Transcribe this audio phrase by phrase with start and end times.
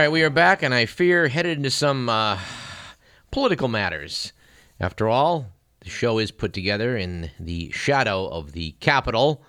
[0.00, 2.38] Right, we are back, and I fear headed into some uh,
[3.30, 4.32] political matters.
[4.80, 9.42] After all, the show is put together in the shadow of the capital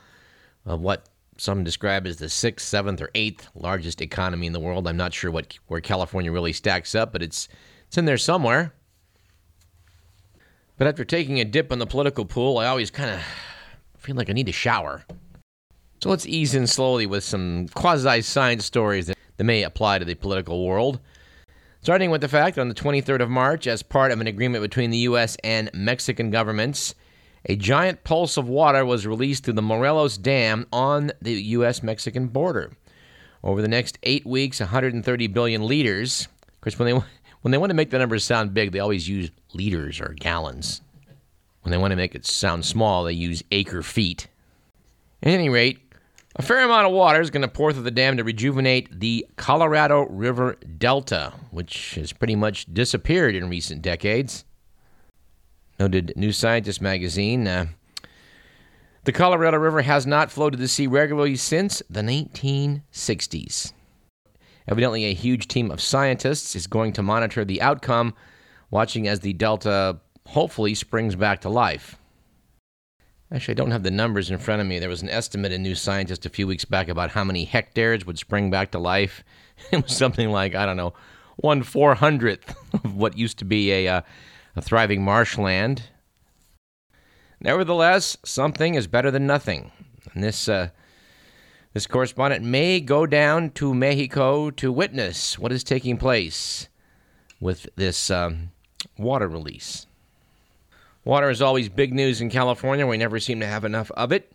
[0.65, 4.89] of what some describe as the sixth, seventh, or eighth largest economy in the world.
[4.89, 7.47] I'm not sure what where California really stacks up, but it's
[7.87, 8.73] it's in there somewhere.
[10.77, 13.21] But after taking a dip in the political pool, I always kind of
[13.97, 15.05] feel like I need a shower.
[16.03, 20.05] So let's ease in slowly with some quasi science stories that, that may apply to
[20.05, 20.99] the political world.
[21.81, 24.61] Starting with the fact that on the 23rd of March, as part of an agreement
[24.61, 25.35] between the U.S.
[25.43, 26.93] and Mexican governments,
[27.45, 31.81] a giant pulse of water was released through the Morelos Dam on the U.S.
[31.81, 32.73] Mexican border.
[33.43, 36.27] Over the next eight weeks, 130 billion liters.
[36.47, 37.03] Of course, when they,
[37.41, 40.81] when they want to make the numbers sound big, they always use liters or gallons.
[41.63, 44.27] When they want to make it sound small, they use acre feet.
[45.23, 45.90] At any rate,
[46.35, 49.27] a fair amount of water is going to pour through the dam to rejuvenate the
[49.35, 54.45] Colorado River Delta, which has pretty much disappeared in recent decades.
[55.79, 57.47] Noted New Scientist magazine.
[57.47, 57.65] Uh,
[59.03, 63.73] the Colorado River has not flowed to the sea regularly since the 1960s.
[64.67, 68.13] Evidently, a huge team of scientists is going to monitor the outcome,
[68.69, 71.97] watching as the Delta hopefully springs back to life.
[73.33, 74.77] Actually, I don't have the numbers in front of me.
[74.77, 78.05] There was an estimate in New Scientist a few weeks back about how many hectares
[78.05, 79.23] would spring back to life.
[79.71, 80.93] It was something like, I don't know,
[81.37, 84.01] one four hundredth of what used to be a, uh,
[84.55, 85.83] a thriving marshland.
[87.39, 89.71] Nevertheless, something is better than nothing.
[90.15, 90.69] And this, uh,
[91.73, 96.67] this correspondent may go down to Mexico to witness what is taking place
[97.39, 98.51] with this um,
[98.97, 99.85] water release.
[101.03, 102.85] Water is always big news in California.
[102.85, 104.31] We never seem to have enough of it.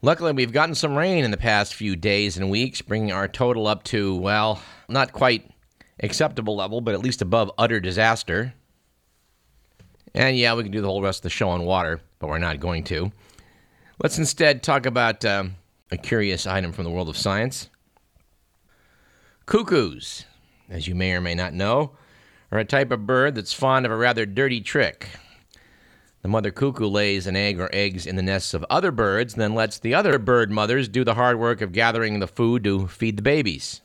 [0.00, 3.66] Luckily, we've gotten some rain in the past few days and weeks, bringing our total
[3.66, 5.48] up to, well, not quite
[6.00, 8.54] acceptable level, but at least above utter disaster.
[10.14, 12.38] And yeah, we can do the whole rest of the show on water, but we're
[12.38, 13.12] not going to.
[14.02, 15.56] Let's instead talk about um,
[15.90, 17.70] a curious item from the world of science.
[19.46, 20.26] Cuckoos,
[20.68, 21.92] as you may or may not know,
[22.50, 25.08] are a type of bird that's fond of a rather dirty trick.
[26.22, 29.54] The mother cuckoo lays an egg or eggs in the nests of other birds, then
[29.54, 33.16] lets the other bird mothers do the hard work of gathering the food to feed
[33.16, 33.80] the babies.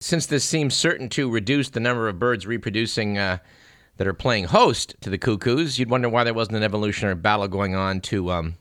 [0.00, 3.38] Since this seems certain to reduce the number of birds reproducing uh,
[3.98, 7.48] that are playing host to the cuckoos, you'd wonder why there wasn't an evolutionary battle
[7.48, 8.54] going on to um,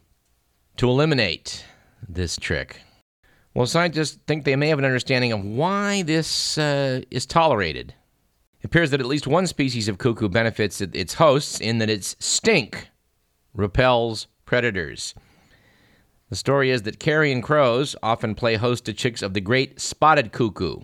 [0.75, 1.65] to eliminate
[2.07, 2.81] this trick.
[3.53, 7.93] Well, scientists think they may have an understanding of why this uh, is tolerated.
[8.59, 12.17] It appears that at least one species of cuckoo benefits its hosts in that its
[12.19, 12.89] stink
[13.55, 15.15] repels predators.
[16.29, 20.31] The story is that carrion crows often play host to chicks of the great spotted
[20.31, 20.81] cuckoo.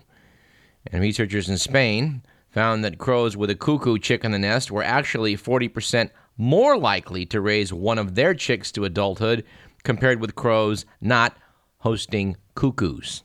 [0.87, 4.83] And researchers in Spain found that crows with a cuckoo chick in the nest were
[4.83, 9.43] actually 40% more likely to raise one of their chicks to adulthood
[9.83, 11.37] compared with crows not
[11.79, 13.23] hosting cuckoos.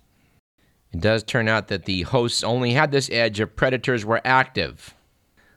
[0.93, 4.96] It does turn out that the hosts only had this edge if predators were active.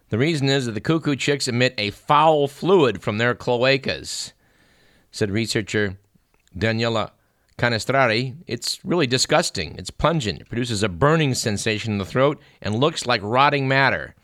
[0.10, 4.34] The reason is that the cuckoo chicks emit a foul fluid from their cloacas,
[5.12, 5.98] said researcher
[6.58, 7.12] Daniela
[7.60, 8.36] Canestrari.
[8.48, 9.76] It's really disgusting.
[9.78, 10.42] It's pungent.
[10.42, 14.16] It produces a burning sensation in the throat and looks like rotting matter.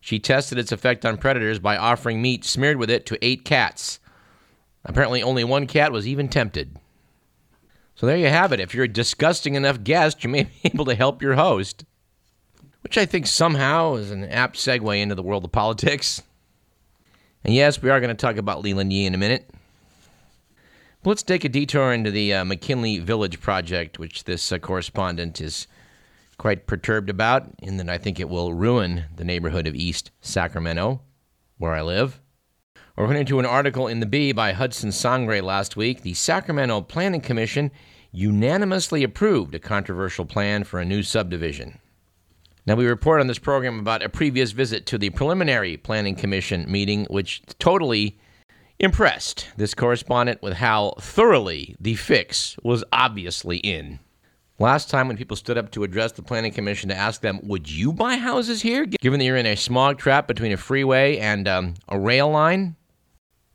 [0.00, 4.00] She tested its effect on predators by offering meat smeared with it to eight cats.
[4.84, 6.76] Apparently, only one cat was even tempted.
[7.94, 8.60] So there you have it.
[8.60, 11.84] If you're a disgusting enough guest, you may be able to help your host
[12.82, 16.22] which I think somehow is an apt segue into the world of politics.
[17.44, 19.50] And yes, we are going to talk about Leland Yee in a minute.
[21.02, 25.40] But let's take a detour into the uh, McKinley Village project, which this uh, correspondent
[25.40, 25.66] is
[26.36, 31.00] quite perturbed about, in that I think it will ruin the neighborhood of East Sacramento,
[31.58, 32.20] where I live.
[32.96, 37.22] According to an article in the Bee by Hudson Sangree last week, the Sacramento Planning
[37.22, 37.70] Commission
[38.12, 41.78] unanimously approved a controversial plan for a new subdivision.
[42.70, 46.70] Now, we report on this program about a previous visit to the Preliminary Planning Commission
[46.70, 48.16] meeting, which totally
[48.78, 53.98] impressed this correspondent with how thoroughly the fix was obviously in.
[54.60, 57.68] Last time, when people stood up to address the Planning Commission to ask them, Would
[57.68, 58.86] you buy houses here?
[58.86, 62.76] Given that you're in a smog trap between a freeway and um, a rail line,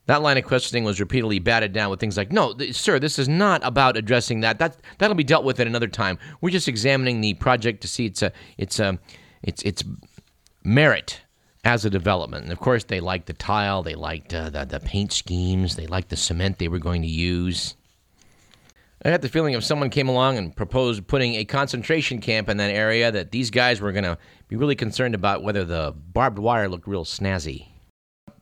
[0.08, 3.18] that line of questioning was repeatedly batted down with things like, "No, th- sir, this
[3.18, 4.60] is not about addressing that.
[4.60, 6.20] That that'll be dealt with at another time.
[6.42, 9.00] We're just examining the project to see its a, its a,
[9.42, 9.84] its its
[10.64, 11.22] merit
[11.64, 14.80] as a development." And of course, they liked the tile, they liked uh, the the
[14.80, 17.76] paint schemes, they liked the cement they were going to use.
[19.04, 22.58] I got the feeling if someone came along and proposed putting a concentration camp in
[22.58, 24.18] that area, that these guys were going to
[24.48, 27.68] be really concerned about whether the barbed wire looked real snazzy.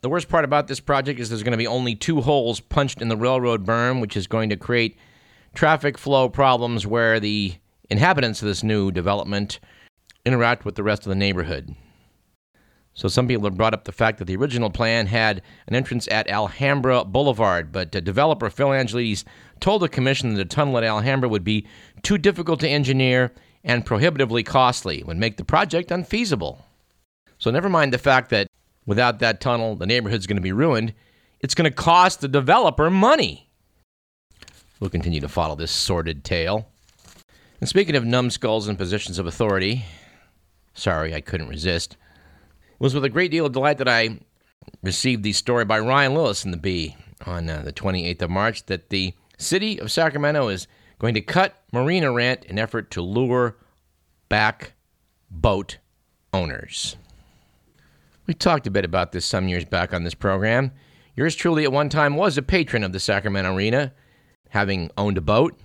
[0.03, 3.01] The worst part about this project is there's going to be only two holes punched
[3.01, 4.97] in the railroad berm, which is going to create
[5.53, 7.53] traffic flow problems where the
[7.89, 9.61] inhabitants of this new development
[10.25, 11.73] interact with the rest of the neighborhood.
[12.93, 16.05] So some people have brought up the fact that the original plan had an entrance
[16.11, 19.23] at Alhambra Boulevard, but developer Phil Angelides
[19.61, 21.65] told the commission that a tunnel at Alhambra would be
[22.01, 23.31] too difficult to engineer
[23.63, 26.65] and prohibitively costly, would make the project unfeasible.
[27.37, 28.47] So never mind the fact that
[28.85, 30.93] without that tunnel, the neighborhood's going to be ruined.
[31.39, 33.49] It's going to cost the developer money.
[34.79, 36.67] We'll continue to follow this sordid tale.
[37.59, 39.85] And speaking of numbskulls in positions of authority,
[40.73, 41.93] sorry, I couldn't resist.
[41.93, 44.19] It was with a great deal of delight that I
[44.81, 48.65] received the story by Ryan Lillis in the Bee on uh, the 28th of March
[48.65, 50.67] that the city of Sacramento is
[50.99, 53.57] going to cut marina rent in effort to lure
[54.29, 54.73] back
[55.29, 55.77] boat
[56.33, 56.95] owners.
[58.25, 60.71] We talked a bit about this some years back on this program.
[61.15, 63.93] Yours truly at one time was a patron of the Sacramento Marina,
[64.49, 65.59] having owned a boat.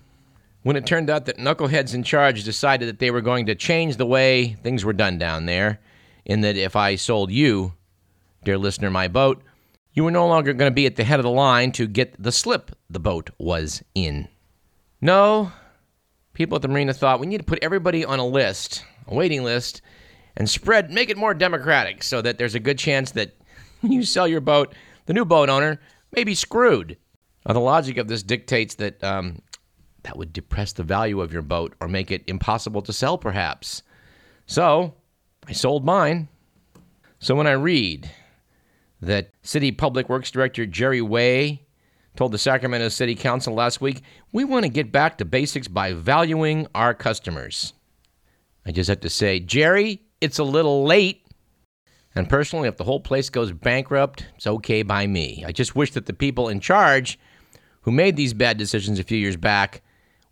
[0.62, 3.96] When it turned out that knuckleheads in charge decided that they were going to change
[3.96, 5.78] the way things were done down there,
[6.24, 7.74] in that if I sold you,
[8.44, 9.40] dear listener, my boat,
[9.92, 12.20] you were no longer going to be at the head of the line to get
[12.20, 14.28] the slip the boat was in.
[15.00, 15.52] No,
[16.34, 19.44] people at the marina thought we need to put everybody on a list, a waiting
[19.44, 19.80] list,
[20.38, 23.34] and spread, make it more democratic so that there's a good chance that
[23.80, 24.72] when you sell your boat,
[25.06, 25.80] the new boat owner
[26.12, 26.96] may be screwed.
[27.44, 29.42] Now, the logic of this dictates that um,
[30.04, 33.82] that would depress the value of your boat or make it impossible to sell, perhaps.
[34.46, 34.94] So,
[35.46, 36.28] I sold mine.
[37.18, 38.10] So, when I read
[39.00, 41.66] that City Public Works Director Jerry Way
[42.16, 44.02] told the Sacramento City Council last week,
[44.32, 47.72] we want to get back to basics by valuing our customers.
[48.66, 51.24] I just have to say, Jerry, it's a little late.
[52.14, 55.44] And personally, if the whole place goes bankrupt, it's okay by me.
[55.46, 57.18] I just wish that the people in charge
[57.82, 59.82] who made these bad decisions a few years back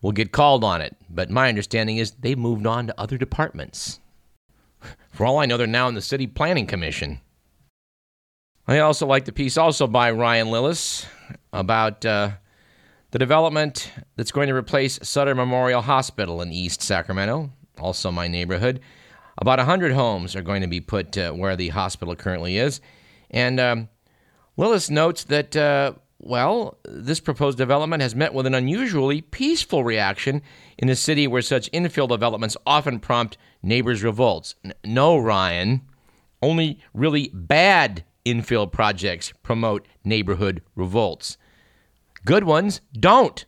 [0.03, 0.97] will get called on it.
[1.09, 4.01] But my understanding is they've moved on to other departments.
[5.11, 7.21] For all I know, they're now in the City Planning Commission.
[8.69, 11.07] I also like the piece also by Ryan Lillis
[11.53, 12.31] about uh,
[13.13, 18.81] the development that's going to replace Sutter Memorial Hospital in East Sacramento, also my neighborhood.
[19.39, 22.81] About 100 homes are going to be put uh, where the hospital currently is.
[23.31, 23.89] And um,
[24.57, 30.43] Lillis notes that, uh, well, this proposed development has met with an unusually peaceful reaction
[30.79, 34.55] in a city where such infill developments often prompt neighbors' revolts.
[34.65, 35.83] N- no, Ryan,
[36.43, 41.37] only really bad infill projects promote neighborhood revolts.
[42.25, 43.45] Good ones don't.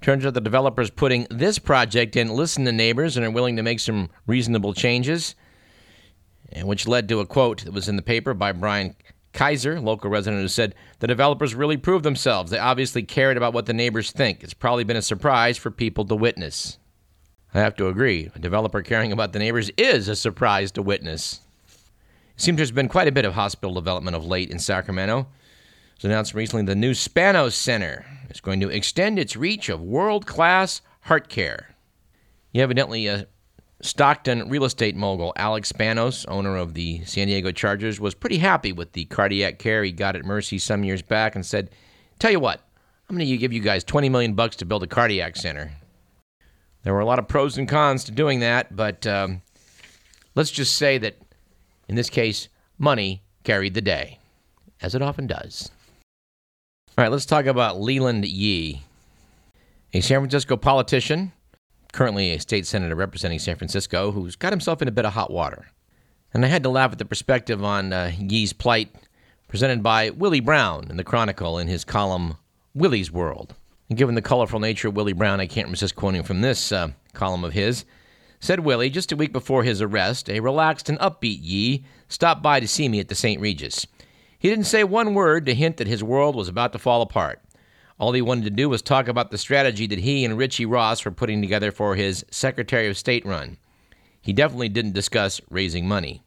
[0.00, 3.62] Turns out the developers putting this project in listen to neighbors and are willing to
[3.62, 5.34] make some reasonable changes,
[6.50, 8.94] and which led to a quote that was in the paper by Brian
[9.32, 12.50] Kaiser, local resident, who said, The developers really proved themselves.
[12.50, 14.42] They obviously cared about what the neighbors think.
[14.42, 16.78] It's probably been a surprise for people to witness.
[17.52, 18.30] I have to agree.
[18.34, 21.40] A developer caring about the neighbors is a surprise to witness.
[22.34, 25.20] It seems there's been quite a bit of hospital development of late in Sacramento.
[25.20, 25.26] It
[25.98, 30.26] was announced recently the new Spanos Center is going to extend its reach of world
[30.26, 31.74] class heart care.
[32.54, 33.26] evidently, a
[33.82, 38.72] Stockton real estate mogul Alex Spanos, owner of the San Diego Chargers, was pretty happy
[38.72, 41.70] with the cardiac care he got at Mercy some years back and said,
[42.18, 42.60] Tell you what,
[43.08, 45.72] I'm going to give you guys 20 million bucks to build a cardiac center.
[46.82, 49.42] There were a lot of pros and cons to doing that, but um,
[50.34, 51.16] let's just say that
[51.88, 54.18] in this case, money carried the day,
[54.80, 55.70] as it often does.
[57.00, 58.82] All right, let's talk about Leland Yee,
[59.94, 61.32] a San Francisco politician,
[61.94, 65.30] currently a state senator representing San Francisco, who's got himself in a bit of hot
[65.30, 65.68] water.
[66.34, 68.94] And I had to laugh at the perspective on uh, Yee's plight
[69.48, 72.36] presented by Willie Brown in the Chronicle in his column
[72.74, 73.54] Willie's World.
[73.88, 76.88] And given the colorful nature of Willie Brown, I can't resist quoting from this uh,
[77.14, 77.86] column of his.
[78.40, 82.60] Said Willie, just a week before his arrest, a relaxed and upbeat Yee stopped by
[82.60, 83.40] to see me at the St.
[83.40, 83.86] Regis.
[84.40, 87.42] He didn't say one word to hint that his world was about to fall apart.
[87.98, 91.04] All he wanted to do was talk about the strategy that he and Richie Ross
[91.04, 93.58] were putting together for his Secretary of State run.
[94.22, 96.22] He definitely didn't discuss raising money.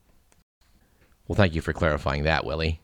[1.28, 2.82] Well, thank you for clarifying that, Willie.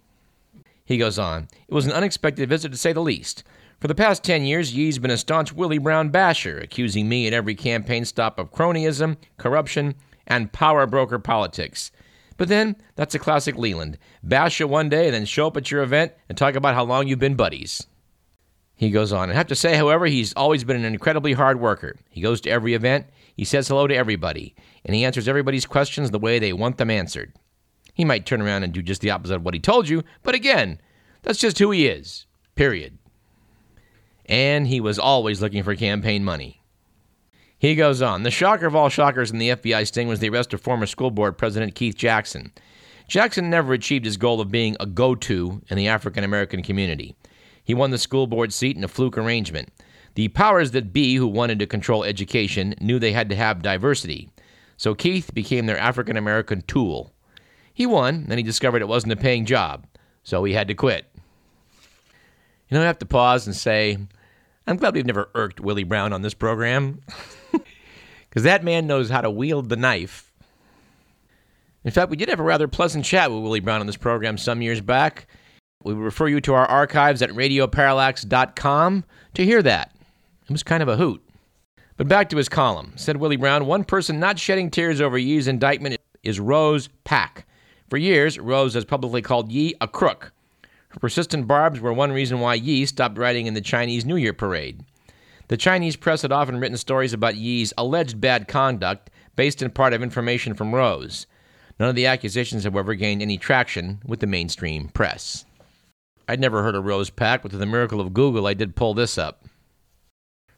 [0.83, 3.43] He goes on, It was an unexpected visit to say the least.
[3.79, 7.33] For the past 10 years, Yee's been a staunch Willie Brown basher, accusing me at
[7.33, 9.93] every campaign stop of cronyism, corruption,
[10.25, 11.91] and power broker politics.
[12.39, 13.97] But then, that's a classic Leland.
[14.23, 16.85] Bash you one day, and then show up at your event and talk about how
[16.85, 17.85] long you've been buddies.
[18.77, 19.29] He goes on.
[19.29, 21.97] I have to say, however, he's always been an incredibly hard worker.
[22.09, 24.55] He goes to every event, he says hello to everybody,
[24.85, 27.33] and he answers everybody's questions the way they want them answered.
[27.93, 30.33] He might turn around and do just the opposite of what he told you, but
[30.33, 30.79] again,
[31.23, 32.25] that's just who he is.
[32.55, 32.97] Period.
[34.27, 36.58] And he was always looking for campaign money.
[37.59, 38.23] He goes on.
[38.23, 41.11] The shocker of all shockers in the FBI sting was the arrest of former school
[41.11, 42.53] board president Keith Jackson.
[43.07, 47.15] Jackson never achieved his goal of being a go to in the African American community.
[47.63, 49.69] He won the school board seat in a fluke arrangement.
[50.15, 54.29] The powers that be, who wanted to control education, knew they had to have diversity.
[54.77, 57.11] So Keith became their African American tool.
[57.73, 59.85] He won, then he discovered it wasn't a paying job,
[60.23, 61.05] so he had to quit.
[62.69, 63.97] You know, I have to pause and say,
[64.67, 67.01] I'm glad we've never irked Willie Brown on this program,
[68.29, 70.31] because that man knows how to wield the knife.
[71.83, 74.37] In fact, we did have a rather pleasant chat with Willie Brown on this program
[74.37, 75.27] some years back.
[75.83, 79.03] We refer you to our archives at radioparallax.com
[79.35, 79.95] to hear that.
[80.43, 81.23] It was kind of a hoot.
[81.95, 82.93] But back to his column.
[82.95, 87.45] Said Willie Brown, one person not shedding tears over Yee's indictment is Rose Pak.
[87.89, 90.31] For years, Rose has publicly called Yee a crook.
[90.89, 94.33] Her persistent barbs were one reason why Yee stopped riding in the Chinese New Year
[94.33, 94.83] parade.
[95.49, 99.93] The Chinese press had often written stories about Yee's alleged bad conduct based in part
[99.93, 101.25] of information from Rose.
[101.79, 105.45] None of the accusations, however, gained any traction with the mainstream press.
[106.27, 108.93] I'd never heard of Rose Pak, but through the miracle of Google, I did pull
[108.93, 109.45] this up.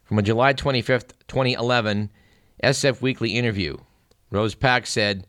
[0.04, 2.10] From a July 25th, 2011
[2.62, 3.78] SF Weekly interview,
[4.30, 5.26] Rose Pak said,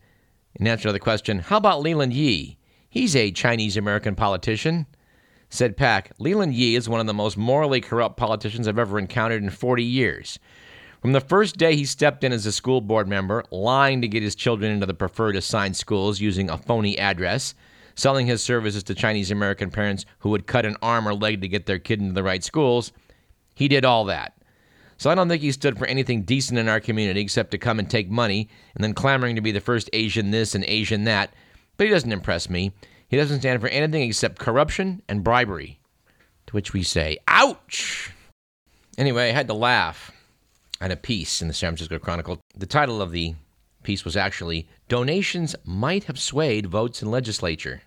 [0.56, 2.58] in answer to the question, How about Leland Yee?
[2.90, 4.86] He's a Chinese American politician.
[5.48, 9.42] Said Pak, Leland Yee is one of the most morally corrupt politicians I've ever encountered
[9.42, 10.38] in 40 years.
[11.00, 14.22] From the first day he stepped in as a school board member, lying to get
[14.22, 17.54] his children into the preferred assigned schools using a phony address,
[17.94, 21.48] selling his services to Chinese American parents who would cut an arm or leg to
[21.48, 22.90] get their kid into the right schools.
[23.54, 24.36] He did all that.
[24.96, 27.78] So I don't think he stood for anything decent in our community except to come
[27.78, 31.34] and take money and then clamoring to be the first Asian this and Asian that.
[31.76, 32.72] But he doesn't impress me.
[33.14, 35.78] He doesn't stand for anything except corruption and bribery.
[36.48, 38.10] To which we say, ouch!
[38.98, 40.10] Anyway, I had to laugh
[40.80, 42.40] at a piece in the San Francisco Chronicle.
[42.56, 43.36] The title of the
[43.84, 47.82] piece was actually Donations Might Have Swayed Votes in Legislature,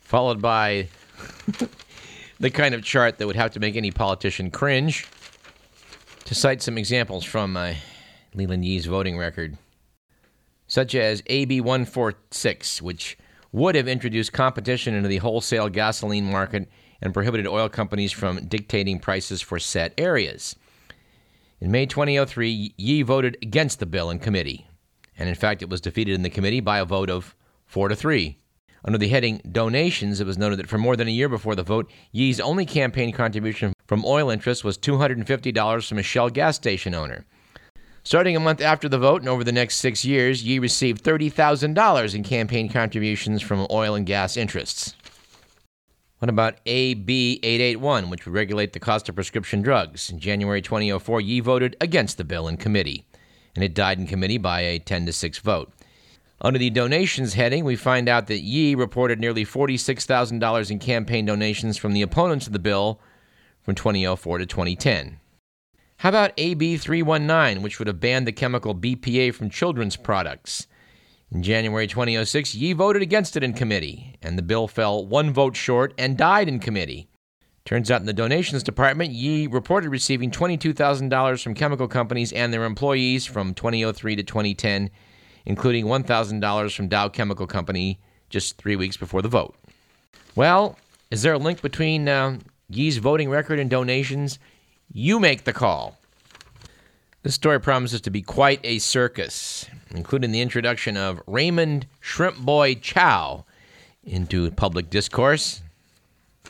[0.00, 0.86] followed by
[2.38, 5.08] the kind of chart that would have to make any politician cringe.
[6.26, 7.74] To cite some examples from uh,
[8.32, 9.58] Leland Yee's voting record,
[10.68, 13.18] such as AB 146, which
[13.54, 16.68] would have introduced competition into the wholesale gasoline market
[17.00, 20.56] and prohibited oil companies from dictating prices for set areas.
[21.60, 24.66] In May 2003, Yee voted against the bill in committee
[25.16, 27.94] and in fact it was defeated in the committee by a vote of 4 to
[27.94, 28.36] 3.
[28.84, 31.62] Under the heading Donations, it was noted that for more than a year before the
[31.62, 36.92] vote, Yee's only campaign contribution from oil interests was $250 from a Shell gas station
[36.92, 37.24] owner.
[38.06, 42.14] Starting a month after the vote and over the next six years, Yee received $30,000
[42.14, 44.94] in campaign contributions from oil and gas interests.
[46.18, 50.10] What about AB 881, which would regulate the cost of prescription drugs?
[50.10, 53.06] In January 2004, Yee voted against the bill in committee
[53.54, 55.72] and it died in committee by a 10 to 6 vote.
[56.42, 61.78] Under the donations heading, we find out that Yee reported nearly $46,000 in campaign donations
[61.78, 63.00] from the opponents of the bill
[63.62, 65.20] from 2004 to 2010.
[65.98, 70.66] How about AB 319, which would have banned the chemical BPA from children's products?
[71.30, 75.56] In January 2006, Yee voted against it in committee, and the bill fell one vote
[75.56, 77.08] short and died in committee.
[77.64, 82.64] Turns out in the donations department, Yee reported receiving $22,000 from chemical companies and their
[82.64, 84.90] employees from 2003 to 2010,
[85.46, 87.98] including $1,000 from Dow Chemical Company
[88.28, 89.56] just three weeks before the vote.
[90.34, 90.78] Well,
[91.10, 94.38] is there a link between uh, Yee's voting record and donations?
[94.92, 95.98] You make the call.
[97.22, 102.74] This story promises to be quite a circus, including the introduction of Raymond Shrimp Boy
[102.74, 103.44] Chow
[104.04, 105.62] into public discourse.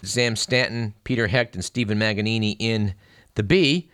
[0.02, 2.94] Sam Stanton, Peter Hecht, and Stephen Magagnini in
[3.36, 3.88] The Bee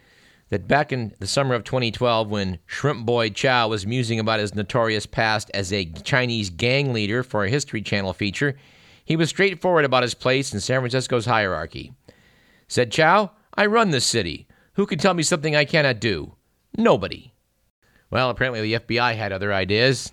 [0.49, 4.54] that back in the summer of 2012, when Shrimp Boy Chow was musing about his
[4.54, 8.56] notorious past as a Chinese gang leader for a History Channel feature,
[9.04, 11.92] he was straightforward about his place in San Francisco's hierarchy.
[12.66, 14.47] Said Chow, I run this city.
[14.75, 16.35] Who can tell me something I cannot do?
[16.76, 17.33] Nobody.
[18.11, 20.12] Well, apparently the FBI had other ideas.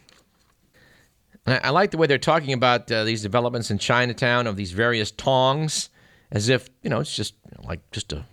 [1.48, 5.12] I like the way they're talking about uh, these developments in Chinatown of these various
[5.12, 5.90] tongs,
[6.30, 8.26] as if you know it's just you know, like just a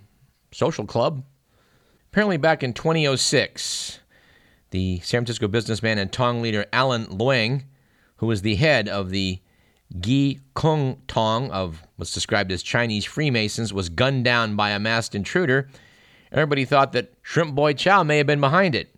[0.51, 1.25] social club.
[2.11, 4.01] Apparently, back in 2006,
[4.71, 7.63] the San Francisco businessman and tong leader Allen Leung,
[8.17, 9.41] who was the head of the
[10.03, 15.15] Chee Kung Tong of what's described as Chinese Freemasons was gunned down by a masked
[15.15, 15.69] intruder,
[16.33, 18.95] everybody thought that Shrimp Boy Chow may have been behind it.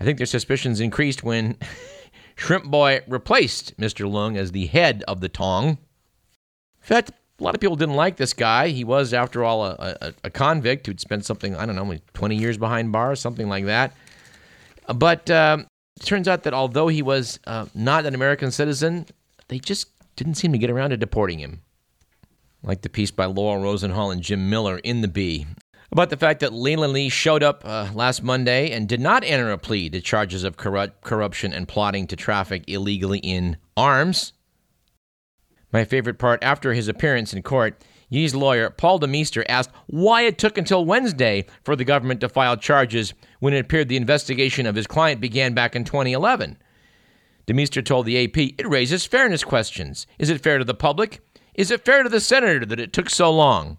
[0.00, 1.56] I think their suspicions increased when
[2.34, 4.10] Shrimp Boy replaced Mr.
[4.10, 5.68] Leung as the head of the Tong.
[5.68, 5.76] In
[6.80, 8.68] fact, a lot of people didn't like this guy.
[8.68, 12.36] He was, after all, a, a, a convict who'd spent something, I don't know, 20
[12.36, 13.94] years behind bars, something like that.
[14.92, 19.06] But um, it turns out that although he was uh, not an American citizen,
[19.48, 19.88] they just
[20.22, 21.62] didn't seem to get around to deporting him.
[22.62, 25.46] Like the piece by Laurel Rosenhall and Jim Miller in The Bee
[25.92, 29.50] about the fact that Leland Yee showed up uh, last Monday and did not enter
[29.50, 34.32] a plea to charges of corrupt, corruption and plotting to traffic illegally in arms.
[35.70, 40.38] My favorite part after his appearance in court, Yee's lawyer, Paul DeMeester, asked why it
[40.38, 44.74] took until Wednesday for the government to file charges when it appeared the investigation of
[44.74, 46.56] his client began back in 2011.
[47.46, 50.06] DeMeester told the AP, It raises fairness questions.
[50.18, 51.20] Is it fair to the public?
[51.54, 53.78] Is it fair to the senator that it took so long?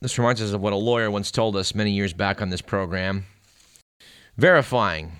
[0.00, 2.60] This reminds us of what a lawyer once told us many years back on this
[2.60, 3.24] program.
[4.36, 5.12] Verifying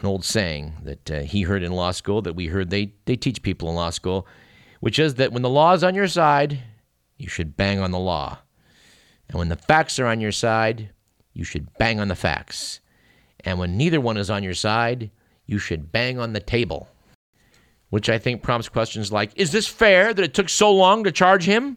[0.00, 3.16] an old saying that uh, he heard in law school that we heard they, they
[3.16, 4.26] teach people in law school,
[4.80, 6.60] which is that when the law is on your side,
[7.16, 8.38] you should bang on the law.
[9.28, 10.90] And when the facts are on your side,
[11.32, 12.80] you should bang on the facts.
[13.40, 15.10] And when neither one is on your side,
[15.46, 16.88] you should bang on the table.
[17.90, 21.12] Which I think prompts questions like Is this fair that it took so long to
[21.12, 21.76] charge him?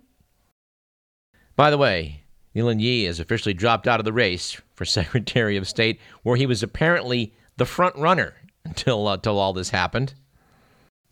[1.56, 2.24] By the way,
[2.56, 6.46] Leland Yee has officially dropped out of the race for Secretary of State, where he
[6.46, 8.34] was apparently the front runner
[8.66, 10.14] until, uh, until all this happened.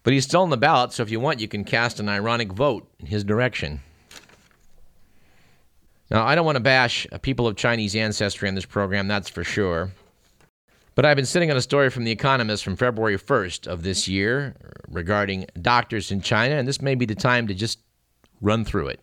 [0.04, 2.54] But he's still on the ballot, so if you want, you can cast an ironic
[2.54, 3.82] vote in his direction.
[6.10, 9.44] Now, I don't want to bash people of Chinese ancestry on this program, that's for
[9.44, 9.92] sure.
[10.98, 14.07] But I've been sitting on a story from The Economist from February 1st of this
[14.07, 14.55] year
[14.90, 17.77] regarding doctors in China, and this may be the time to just
[18.42, 19.00] run through it.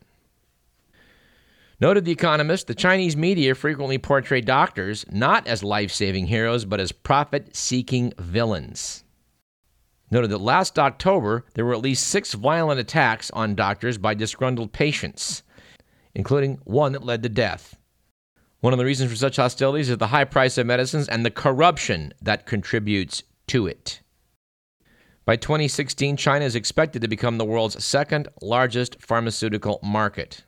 [1.78, 6.80] Noted The Economist, the Chinese media frequently portray doctors not as life saving heroes, but
[6.80, 9.04] as profit seeking villains.
[10.10, 14.72] Noted that last October, there were at least six violent attacks on doctors by disgruntled
[14.72, 15.44] patients,
[16.12, 17.76] including one that led to death.
[18.64, 21.30] One of the reasons for such hostilities is the high price of medicines and the
[21.30, 24.00] corruption that contributes to it.
[25.26, 30.44] By 2016, China is expected to become the world's second largest pharmaceutical market.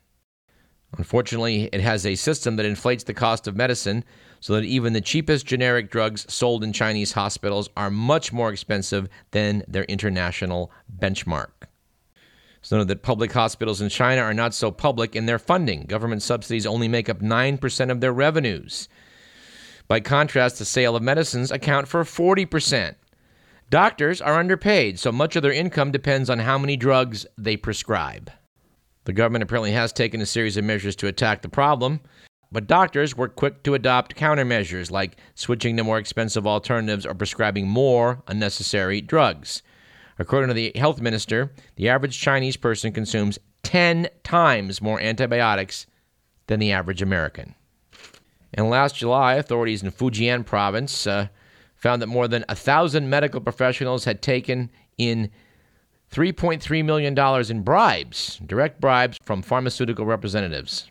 [0.97, 4.03] Unfortunately, it has a system that inflates the cost of medicine
[4.39, 9.07] so that even the cheapest generic drugs sold in Chinese hospitals are much more expensive
[9.29, 11.67] than their international benchmark.
[12.71, 15.83] Noted that public hospitals in China are not so public in their funding.
[15.83, 18.89] Government subsidies only make up 9% of their revenues.
[19.87, 22.95] By contrast, the sale of medicines account for 40%.
[23.69, 28.31] Doctors are underpaid, so much of their income depends on how many drugs they prescribe.
[29.05, 32.01] The government apparently has taken a series of measures to attack the problem,
[32.51, 37.67] but doctors were quick to adopt countermeasures like switching to more expensive alternatives or prescribing
[37.67, 39.61] more unnecessary drugs.
[40.19, 45.85] According to the health minister, the average Chinese person consumes 10 times more antibiotics
[46.47, 47.53] than the average American.
[48.53, 51.27] And last July, authorities in Fujian province uh,
[51.75, 55.29] found that more than 1,000 medical professionals had taken in
[56.11, 57.17] $3.3 million
[57.51, 60.89] in bribes, direct bribes from pharmaceutical representatives.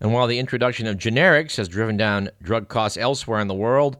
[0.00, 3.98] And while the introduction of generics has driven down drug costs elsewhere in the world,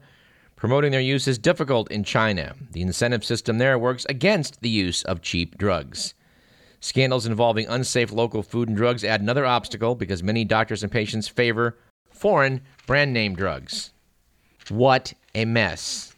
[0.58, 2.56] Promoting their use is difficult in China.
[2.72, 6.14] The incentive system there works against the use of cheap drugs.
[6.80, 11.28] Scandals involving unsafe local food and drugs add another obstacle because many doctors and patients
[11.28, 11.78] favor
[12.10, 13.92] foreign brand name drugs.
[14.68, 16.12] What a mess.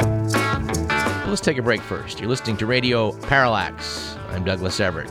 [0.00, 2.20] Let's take a break first.
[2.20, 4.16] You're listening to Radio Parallax.
[4.30, 5.10] I'm Douglas Everett.